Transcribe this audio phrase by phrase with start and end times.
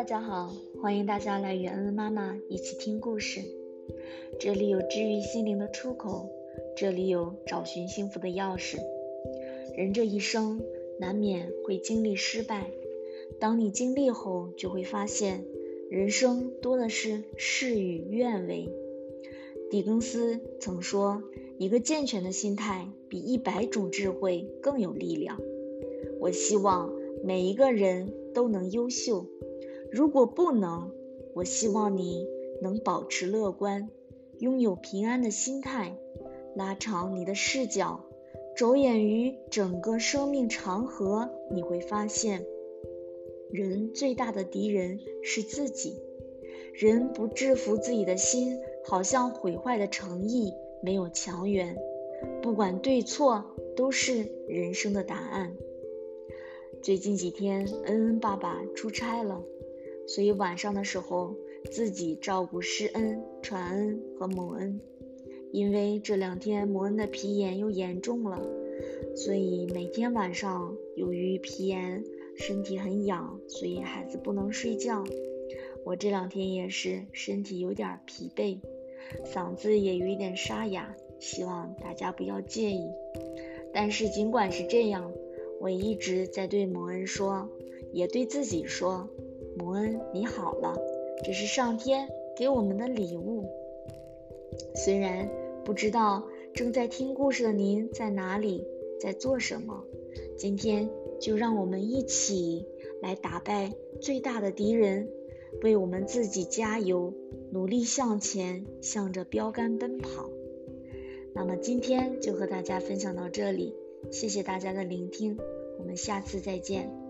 [0.00, 0.50] 大家好，
[0.80, 3.42] 欢迎大家来与恩恩妈妈一起听故事。
[4.38, 6.30] 这里有治愈心灵的出口，
[6.74, 8.78] 这里有找寻幸福的钥匙。
[9.76, 10.62] 人这一生
[10.98, 12.70] 难免会经历失败，
[13.38, 15.44] 当你经历后，就会发现
[15.90, 18.70] 人生多的是事与愿违。
[19.70, 21.22] 狄更斯曾说
[21.60, 25.38] ：“一个健全的心态比一百种智慧更有力量。”
[26.20, 26.90] 我希望
[27.22, 29.26] 每一个人都能优秀。
[29.90, 30.92] 如果不能，
[31.34, 32.26] 我希望你
[32.62, 33.90] 能保持乐观，
[34.38, 35.96] 拥有平安的心态，
[36.54, 38.04] 拉长你的视角，
[38.56, 42.46] 着眼于整个生命长河，你会发现，
[43.50, 45.96] 人最大的敌人是自己。
[46.72, 51.76] 人不制服自己的心，好像毁坏的诚意没有强援。
[52.42, 53.44] 不管对错，
[53.76, 55.56] 都是人生的答案。
[56.80, 59.42] 最近几天，恩恩爸爸出差了。
[60.06, 61.36] 所以晚上的时候，
[61.70, 64.80] 自己照顾施恩、传恩和蒙恩。
[65.52, 68.40] 因为这两天蒙恩的皮炎又严重了，
[69.16, 72.04] 所以每天晚上由于皮炎，
[72.36, 75.02] 身体很痒，所以孩子不能睡觉。
[75.84, 78.60] 我这两天也是身体有点疲惫，
[79.24, 82.84] 嗓子也有一点沙哑，希望大家不要介意。
[83.72, 85.12] 但是尽管是这样，
[85.60, 87.48] 我一直在对蒙恩说，
[87.92, 89.08] 也对自己说。
[89.60, 90.74] 蒙恩，你好了，
[91.22, 93.44] 这是上天给我们的礼物。
[94.74, 95.28] 虽然
[95.66, 98.66] 不知道正在听故事的您在哪里，
[98.98, 99.84] 在做什么，
[100.38, 100.88] 今天
[101.20, 102.66] 就让我们一起
[103.02, 105.10] 来打败最大的敌人，
[105.62, 107.12] 为我们自己加油，
[107.52, 110.30] 努力向前，向着标杆奔跑。
[111.34, 113.74] 那么今天就和大家分享到这里，
[114.10, 115.36] 谢谢大家的聆听，
[115.78, 117.09] 我们下次再见。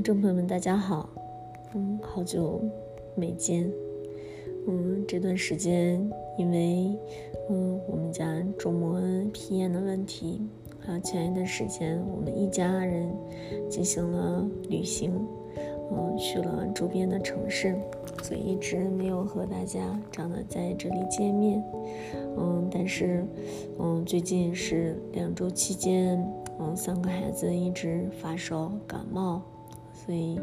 [0.00, 1.10] 观众朋友们，大家好，
[1.74, 2.58] 嗯，好久
[3.14, 3.70] 没见，
[4.66, 6.98] 嗯，这段时间因为
[7.50, 8.98] 嗯我们家周末
[9.30, 10.40] 皮炎的问题，
[10.78, 13.14] 还有前一段时间我们一家人
[13.68, 15.12] 进行了旅行，
[15.92, 17.76] 嗯，去了周边的城市，
[18.22, 21.62] 所以一直没有和大家长得在这里见面，
[22.38, 23.22] 嗯，但是
[23.78, 26.26] 嗯最近是两周期间，
[26.58, 29.42] 嗯，三个孩子一直发烧感冒。
[30.10, 30.40] 所以，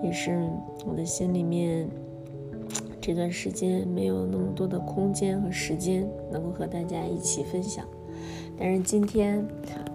[0.00, 0.48] 也是
[0.86, 1.90] 我的心里面
[3.00, 7.84] 这段时间没有那么多的空间和时间能够和大家一起分享。
[8.56, 9.44] 但是今天，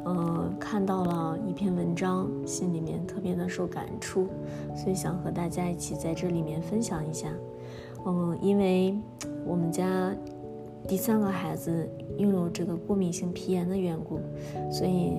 [0.04, 4.28] 嗯，看到了一篇文章，心里面特别的受感触，
[4.76, 7.30] 所以想和大家一起在这里面分享一下。
[8.06, 8.94] 嗯，因为
[9.46, 10.14] 我们家
[10.86, 14.20] 第三个孩子拥有这个过敏性皮炎的缘故，
[14.70, 15.14] 所以。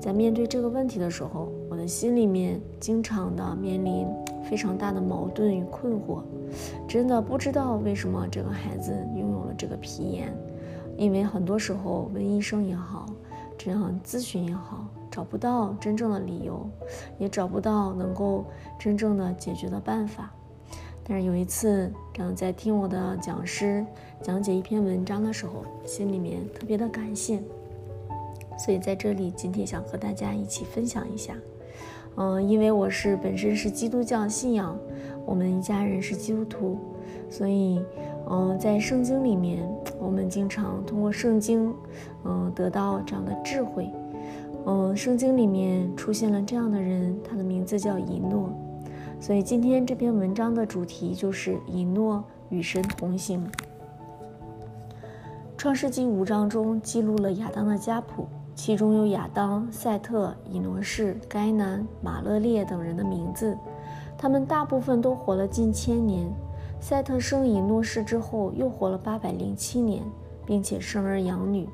[0.00, 4.06] 在面对这个问题的时候，我的心里面经常的面临
[4.42, 6.22] 非常大的矛盾与困惑，
[6.88, 10.34] 真的不知道为什么这个孩子拥有了这个皮炎，
[10.96, 13.04] 因为很多时候问医生也好，
[13.58, 16.66] 这样咨询也好，找不到真正的理由，
[17.18, 18.46] 也找不到能够
[18.78, 20.32] 真正的解决的办法。
[21.04, 23.84] 但是有一次，这样在听我的讲师
[24.22, 27.42] 讲解一篇文章的时候，心里面特别的感谢。
[28.62, 31.34] 所以在这里，今天想和大家一起分享一下，
[32.16, 34.78] 嗯，因为我是本身是基督教信仰，
[35.24, 36.78] 我们一家人是基督徒，
[37.30, 37.80] 所以，
[38.28, 39.66] 嗯，在圣经里面，
[39.98, 41.74] 我们经常通过圣经，
[42.24, 43.88] 嗯，得到这样的智慧，
[44.66, 48.50] 嗯，圣经里面出现了这样的人，他的名字叫以诺，
[49.18, 53.42] 所以今天这篇文章的主题就是以诺与神同行。
[55.56, 58.26] 创世纪五章中记录了亚当的家谱。
[58.62, 63.56] 其中有亚当、赛特、以诺士、该南、马勒列等人的名字，
[64.18, 66.30] 他们大部分都活了近千年。
[66.78, 70.02] 赛特生以诺士之后，又活了八百零七年，
[70.44, 71.66] 并且生儿养女。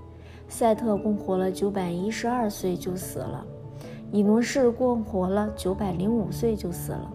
[0.46, 3.44] 赛特共活了九百一十二岁就死了，
[4.12, 7.10] 以诺士共活了九百零五岁就死了，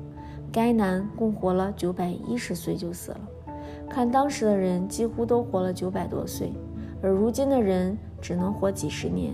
[0.51, 3.21] 该南共活了九百一十岁就死了。
[3.89, 6.51] 看当时的人几乎都活了九百多岁，
[7.01, 9.33] 而如今的人只能活几十年。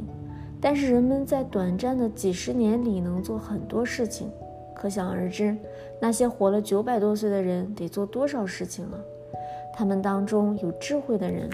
[0.60, 4.30] 但是人们在短暂的几十年里能做很多事情，
[4.76, 5.56] 可想而知，
[6.00, 8.98] 那些活了九百多岁的人得做多少事情啊！
[9.74, 11.48] 他们当中有智慧的人，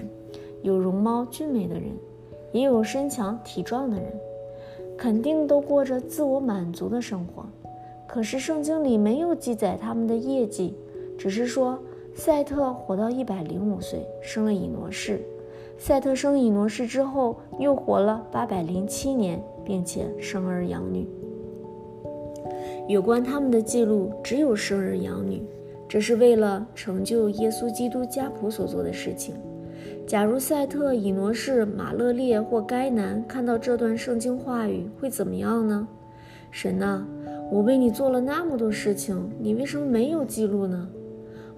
[0.62, 1.90] 有容貌俊美的人，
[2.52, 4.06] 也有身强体壮的人，
[4.96, 7.44] 肯定都过着自我满足的生活。
[8.06, 10.74] 可是圣经里没有记载他们的业绩，
[11.18, 11.78] 只是说
[12.14, 15.20] 赛特活到一百零五岁，生了以挪士。
[15.76, 21.06] 赛特生以挪士之后，又活了八百零七年，并且生儿养女。
[22.88, 25.42] 有关他们的记录只有生儿养女，
[25.88, 29.34] 这是为了成就耶稣基督家谱所做的事情。
[30.06, 35.88] 假如赛特、以挪士、马勒列或该南看到这段圣经话语，会怎么样呢？
[36.50, 37.04] 神呐，
[37.50, 40.88] 我为你做了那么多事情，你为什么没有记录呢？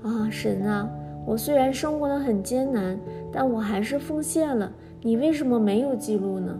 [0.02, 0.88] 啊，神啊，
[1.26, 2.98] 我虽然生活的很艰难，
[3.32, 6.58] 但我还是奉献了，你为什么没有记录呢？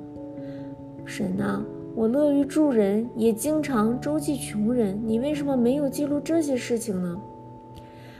[1.05, 1.63] 神呐，
[1.95, 7.17] 我乐于助人，也经常周济穷人，你为什么没有记录这些事情呢？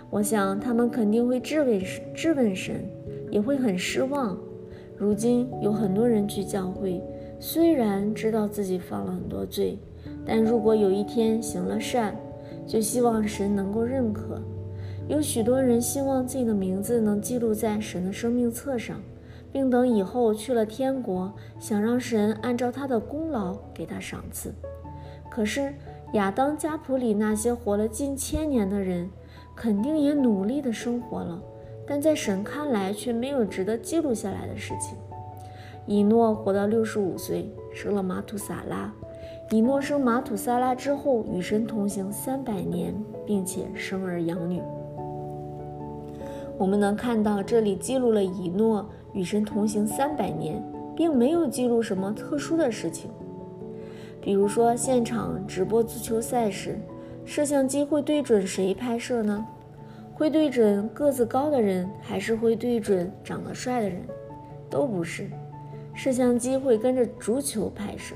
[0.09, 1.81] 我想他们肯定会质问
[2.15, 2.89] 质问神。
[3.29, 4.39] 也会很失望。
[4.97, 7.03] 如今有很多人去教会，
[7.41, 9.77] 虽然知道自己犯了很多罪，
[10.25, 12.17] 但如果有一天行了善，
[12.65, 14.41] 就希望神能够认可。
[15.09, 19.01] 有许多人希望自己的名字能记录在神的生命册上，
[19.53, 24.53] 并等以后去了天国，想让神按照他的功劳给他赏赐。
[25.31, 25.73] 可是
[26.15, 29.09] 亚当家谱里那些活了近千年的人，
[29.55, 31.41] 肯定也努力的生活了。
[31.87, 34.99] 但在神看来，却没有值得记录下来的事情。
[35.87, 38.93] 以诺活到六十五岁，生了马土撒拉。
[39.51, 42.93] 以诺生马土撒拉之后，与神同行三百年，
[43.25, 44.61] 并且生儿养女。
[46.59, 50.63] 我们能看到，这里记录了以诺与神同行三百年，
[50.97, 53.11] 并没有记录什么特殊的事情。
[54.21, 56.79] 比如说，现场直播足球赛时，
[57.25, 59.47] 摄像机会对准谁拍摄呢？
[60.15, 64.01] 会对准个子高的人，还是会对准长得帅的人？
[64.71, 65.29] 都不是。
[65.95, 68.15] 摄像机会跟着足球拍摄。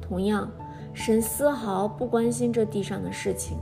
[0.00, 0.50] 同样，
[0.94, 3.56] 神丝毫不关心这地上的事情。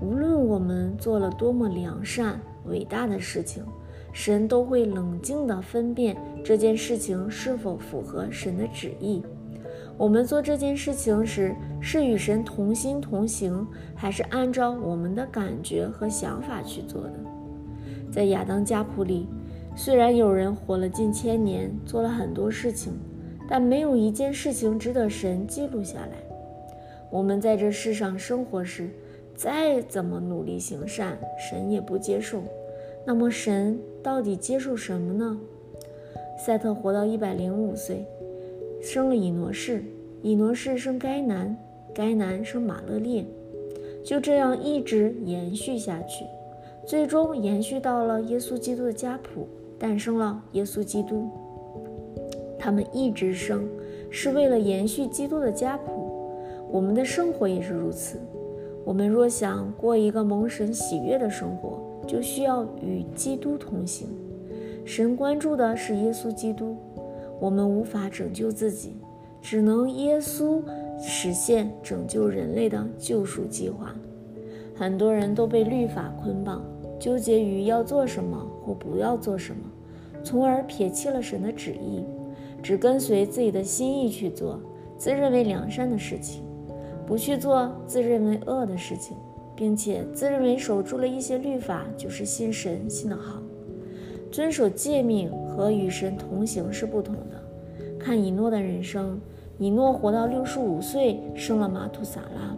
[0.00, 3.64] 无论我们做了多么良善、伟大的事情，
[4.12, 9.22] 神都会冷静地分辨这件事情是否符合神的旨意。
[9.98, 17.12] 我们做这件事情时，是与神同心同行，还是按照我们的感觉和想法去做的？
[18.10, 19.26] 在亚当家谱里，
[19.74, 22.92] 虽然有人活了近千年，做了很多事情，
[23.48, 26.12] 但没有一件事情值得神记录下来。
[27.10, 28.90] 我们在这世上生活时，
[29.42, 32.40] 再怎么努力行善，神也不接受。
[33.04, 35.36] 那么，神到底接受什么呢？
[36.38, 38.06] 赛特活到一百零五岁。
[38.80, 39.82] 生了以挪士，
[40.22, 41.56] 以挪士生该南，
[41.92, 43.24] 该南生马勒列，
[44.04, 46.24] 就这样一直延续下去，
[46.86, 51.28] 最终延续到了耶稣基督的家谱，诞生了耶稣基督。
[52.60, 53.68] 他们一直生，
[54.08, 56.12] 是为了延续基督的家谱。
[56.70, 58.20] 我们的生活也是如此。
[58.84, 64.08] 我们若想过一个蒙神喜悦的生活，就需要与基督同行。
[64.84, 66.76] 神关注的是耶稣基督。
[67.40, 68.94] 我们无法拯救自己，
[69.40, 70.62] 只能耶稣
[71.00, 73.94] 实现拯救人类的救赎计划。
[74.76, 76.64] 很多人都被律法捆绑，
[77.00, 79.62] 纠结于要做什么或不要做什么，
[80.22, 82.04] 从而撇弃了神的旨意，
[82.62, 84.60] 只跟随自己的心意去做
[84.96, 86.44] 自认为良善的事情，
[87.06, 89.16] 不去做自认为恶的事情，
[89.54, 93.42] 并且自认为守住了一些律法就是信神信得好。
[94.30, 97.42] 遵守诫命和与神同行是不同的。
[97.98, 99.20] 看以诺的人生，
[99.58, 102.56] 以诺活到六十五岁，生了马土撒拉。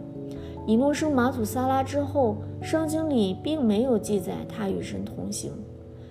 [0.65, 5.51] 以诺生马土撒拉之后，圣经里并没有记载他与神同行。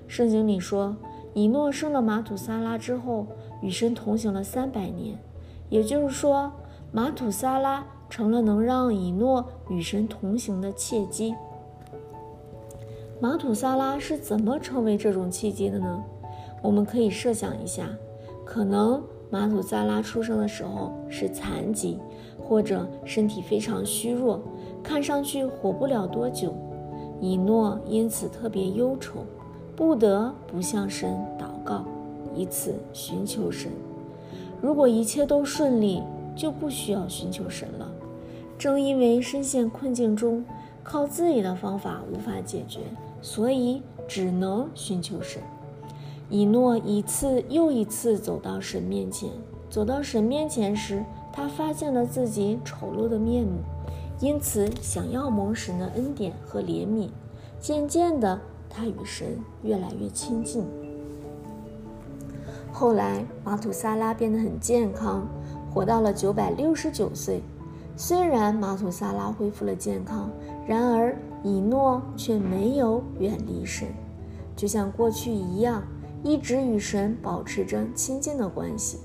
[0.07, 0.95] 圣经里说，
[1.33, 3.26] 以诺生了马土撒拉之后，
[3.62, 5.19] 与神同行了三百年，
[5.71, 6.53] 也就是说，
[6.93, 11.34] 马土撒拉成了能让以诺与神同行的契机。
[13.20, 16.04] 马土萨拉是怎么成为这种契机的呢？
[16.62, 17.88] 我们可以设想一下，
[18.44, 21.99] 可能马土萨拉出生的时候是残疾，
[22.42, 24.40] 或者身体非常虚弱，
[24.82, 26.54] 看上去活不了多久。
[27.20, 29.20] 以诺因此特别忧愁，
[29.75, 31.84] 不得不向神祷告，
[32.34, 33.70] 以此寻求神。
[34.61, 36.02] 如果一切都顺利，
[36.34, 37.90] 就不需要寻求神了。
[38.58, 40.44] 正因为深陷困境中，
[40.82, 42.80] 靠自己的方法无法解决。
[43.23, 45.40] 所以只能寻求神。
[46.28, 49.30] 以诺一次又一次走到神面前，
[49.70, 53.61] 走到神面前时，他发现了自己丑陋的面目，
[54.20, 57.08] 因此想要蒙神的恩典和怜悯。
[57.58, 60.66] 渐渐的，他与神越来越亲近。
[62.70, 65.26] 后来，马土萨拉变得很健康，
[65.73, 67.40] 活到了九百六十九岁。
[67.97, 70.29] 虽然马土萨拉恢复了健康，
[70.67, 73.87] 然而以诺却没有远离神，
[74.57, 75.83] 就像过去一样，
[76.23, 78.99] 一直与神保持着亲近的关系。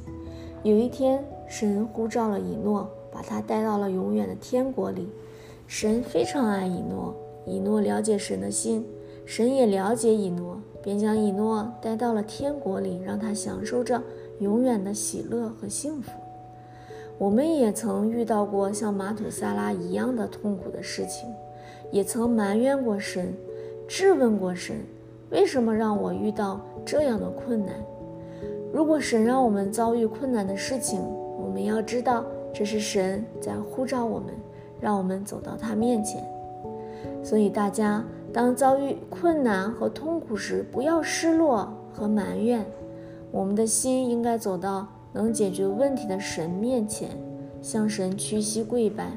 [0.64, 5.08] 有一天，神呼召了以诺，把他带到了永远的天国里。
[5.68, 7.16] 神非常爱以诺，
[7.46, 8.84] 以诺了解神的心，
[9.24, 14.02] 神也了解以诺，便将以诺带到了天国里，让他享受着
[14.40, 16.12] 永远的喜乐和幸福。
[17.20, 21.30] 我们也曾遇到过像马土萨拉一样的痛苦的事情，
[21.92, 23.34] 也曾埋怨过神，
[23.90, 24.78] 质问过神，
[25.30, 27.76] 为什么让我遇到这样的困难？
[28.72, 31.02] 如果神让我们遭遇困难的事情，
[31.38, 32.24] 我们要知道
[32.54, 34.34] 这是神在呼召我们，
[34.80, 36.24] 让我们走到他面前。
[37.22, 42.66] 所以大家当遭遇困难和痛苦时，不要失落和埋怨，
[43.30, 47.10] 我们的心应该走到能解决问题的神面前，
[47.62, 49.12] 向神屈膝跪拜。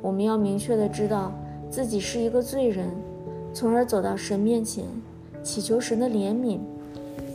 [0.00, 1.32] 我们要明确的知道
[1.68, 2.88] 自己是一个罪人，
[3.52, 4.84] 从而走到神面前，
[5.42, 6.58] 祈求神的怜悯。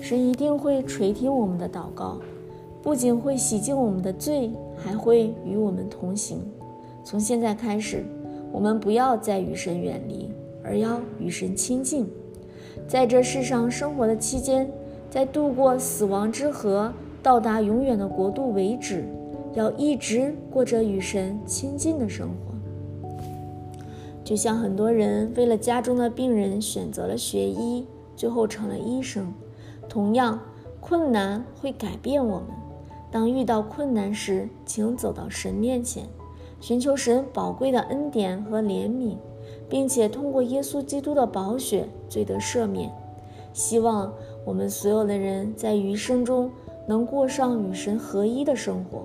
[0.02, 2.20] 神一定会垂听我们的祷告，
[2.82, 6.42] 不仅会洗净我们的罪，还会与我们同行。
[7.06, 8.04] 从现在开始，
[8.52, 10.30] 我们不要再与神远离，
[10.64, 12.10] 而要与神亲近。
[12.88, 14.70] 在这世上生活的期间，
[15.10, 16.92] 在度过死亡之河、
[17.24, 19.06] 到达永远的国度为止，
[19.54, 22.54] 要一直过着与神亲近的生活。
[24.26, 29.34] 就像很多人为了家中的病人选择了学医，最后成了医生。
[29.88, 30.40] 同样，
[30.82, 32.48] 困难会改变我们。
[33.10, 36.06] 当遇到困难时，请走到神面前，
[36.60, 39.16] 寻求神宝贵的恩典和怜悯，
[39.70, 42.92] 并且通过耶稣基督的宝血罪得赦免。
[43.54, 44.12] 希望
[44.46, 46.50] 我们所有的人在余生中
[46.86, 49.04] 能过上与神合一的生活，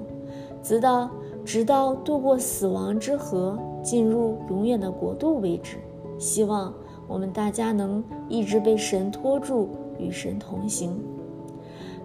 [0.62, 1.10] 直到
[1.44, 5.76] 直到度过死亡之河，进入永远的国度为止。
[6.18, 6.72] 希望
[7.06, 9.68] 我们大家能一直被神托住。
[10.00, 10.96] 与神同行。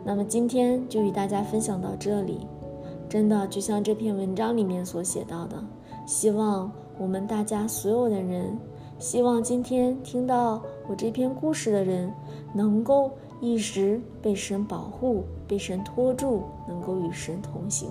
[0.03, 2.47] 那么今天就与大家分享到这里。
[3.07, 5.63] 真的就像这篇文章里面所写到的，
[6.07, 8.57] 希望我们大家所有的人，
[8.97, 12.11] 希望今天听到我这篇故事的人，
[12.51, 13.11] 能够
[13.43, 17.89] 一直被神保护，被神托住，能够与神同行。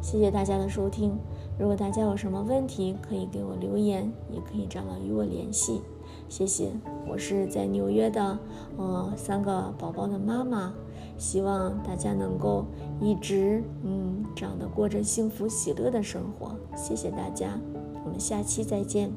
[0.00, 1.14] 谢谢大家的收听。
[1.58, 5.82] 如果大家有什么问题，可以给我留言，也可以找到与我联系。
[6.30, 6.70] 谢谢，
[7.06, 8.38] 我是在纽约的，
[8.78, 10.72] 呃，三个宝宝的妈妈，
[11.18, 12.64] 希望大家能够
[13.02, 16.56] 一直，嗯，这样的过着幸福喜乐的生活。
[16.74, 17.60] 谢谢大家，
[18.06, 19.12] 我们下期再见。